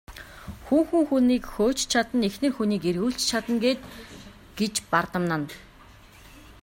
[0.65, 3.81] Хүүхэн хүнийг хөөж ч чадна, эхнэр хүнийг эргүүлж ч чадна гээд
[4.59, 5.47] гэж бардамнана.